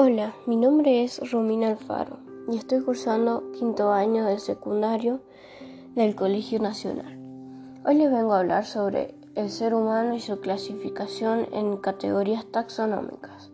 [0.00, 5.22] Hola, mi nombre es Romina Alfaro y estoy cursando quinto año del secundario
[5.96, 7.18] del Colegio Nacional.
[7.84, 13.50] Hoy les vengo a hablar sobre el ser humano y su clasificación en categorías taxonómicas.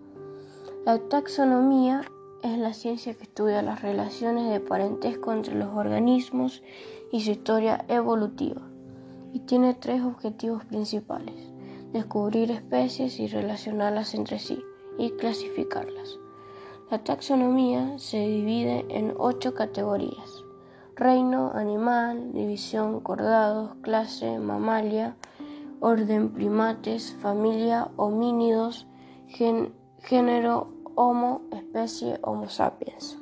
[0.84, 2.02] La taxonomía
[2.42, 6.62] es la ciencia que estudia las relaciones de parentesco entre los organismos
[7.10, 8.60] y su historia evolutiva
[9.32, 11.54] y tiene tres objetivos principales.
[11.94, 14.62] Descubrir especies y relacionarlas entre sí
[14.98, 16.18] y clasificarlas.
[16.94, 20.44] La taxonomía se divide en ocho categorías.
[20.94, 25.16] Reino, animal, división, cordados, clase, mamalia,
[25.80, 28.86] orden, primates, familia, homínidos,
[30.04, 33.18] género, homo, especie, homo sapiens.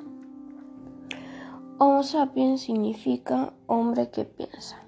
[1.79, 4.83] Homo sapiens significa hombre que piensa.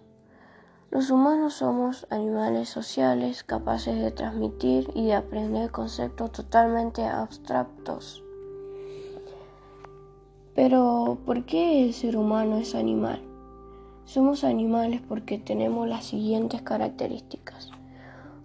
[0.91, 8.24] Los humanos somos animales sociales capaces de transmitir y de aprender conceptos totalmente abstractos
[10.55, 13.21] pero, ¿por qué el ser humano es animal?
[14.05, 17.71] Somos animales porque tenemos las siguientes características.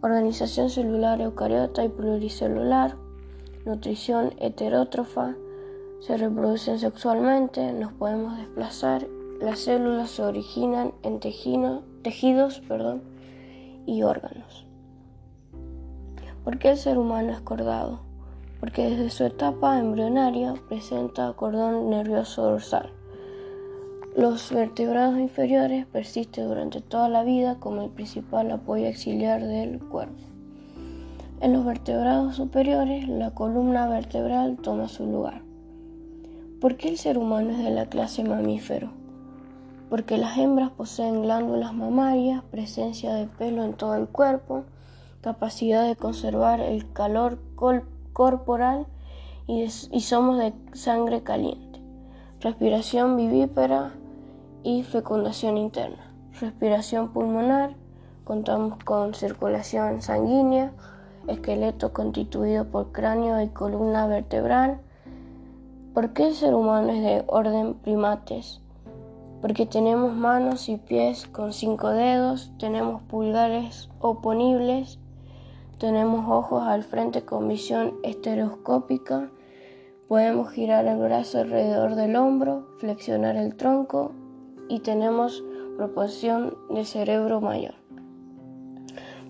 [0.03, 2.97] Organización celular eucariota y pluricelular,
[3.65, 5.37] nutrición heterótrofa,
[6.01, 9.07] se reproducen sexualmente, nos podemos desplazar,
[9.41, 12.63] las células se originan en tejidos
[13.87, 14.67] y órganos.
[16.43, 18.10] ¿Por qué el ser humano es cordado?
[18.61, 22.91] Porque desde su etapa embrionaria presenta cordón nervioso dorsal.
[24.17, 30.21] Los vertebrados inferiores persisten durante toda la vida como el principal apoyo auxiliar del cuerpo.
[31.41, 35.43] En los vertebrados superiores, la columna vertebral toma su lugar.
[36.61, 38.91] ¿Por qué el ser humano es de la clase mamífero?
[39.89, 44.65] Porque las hembras poseen glándulas mamarias, presencia de pelo en todo el cuerpo,
[45.23, 48.00] capacidad de conservar el calor corporal
[49.47, 51.81] y, somos de sangre caliente.
[52.41, 53.93] Respiración vivípara
[54.63, 56.13] y fecundación interna.
[56.41, 57.75] Respiración pulmonar,
[58.25, 60.73] contamos con circulación sanguínea,
[61.27, 64.81] esqueleto constituido por cráneo y columna vertebral.
[65.95, 68.61] ¿Por qué el ser humano es de orden primates?
[69.41, 74.99] Porque tenemos manos y pies con cinco dedos, tenemos pulgares oponibles,
[75.81, 79.31] tenemos ojos al frente con visión estereoscópica.
[80.09, 84.13] Podemos girar el brazo alrededor del hombro, flexionar el tronco
[84.69, 85.43] y tenemos
[85.79, 87.75] proporción de cerebro mayor.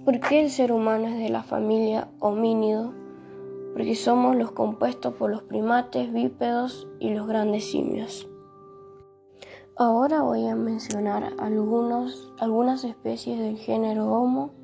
[0.04, 2.94] ¿Por qué el ser humano es de la familia homínido?
[3.72, 8.28] Porque somos los compuestos por los primates bípedos y los grandes simios.
[9.76, 14.59] Ahora voy a mencionar algunos, algunas especies del género Homo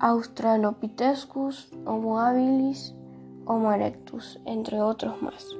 [0.00, 2.94] Australopithecus, Homo habilis,
[3.46, 5.56] Homo erectus, entre otros más.